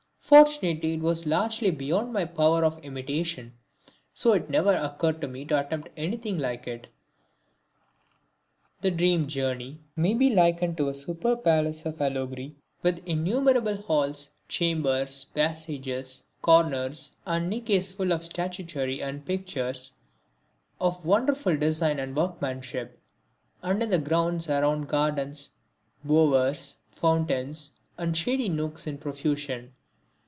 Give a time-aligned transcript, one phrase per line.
[0.23, 3.57] Fortunately it was entirely beyond my power of imitation,
[4.13, 6.87] so it never occurred to me to attempt anything like it.
[8.79, 14.29] "The Dream Journey" may be likened to a superb palace of Allegory, with innumerable halls,
[14.47, 19.95] chambers, passages, corners and niches full of statuary and pictures,
[20.79, 23.01] of wonderful design and workmanship;
[23.61, 25.55] and in the grounds around gardens,
[26.05, 29.73] bowers, fountains and shady nooks in profusion.